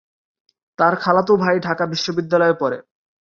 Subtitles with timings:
[0.79, 2.77] তার খালাতো ভাই ঢাকা বিশ্ববিদ্যালয়ে পড়ে।